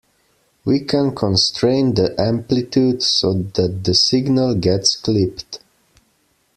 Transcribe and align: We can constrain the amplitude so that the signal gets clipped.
We 0.65 0.79
can 0.79 1.13
constrain 1.13 1.93
the 1.93 2.19
amplitude 2.19 3.03
so 3.03 3.33
that 3.53 3.83
the 3.83 3.93
signal 3.93 4.55
gets 4.55 4.95
clipped. 4.95 5.59